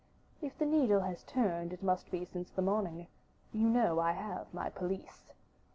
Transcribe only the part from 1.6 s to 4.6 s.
it must be since the morning. You know I have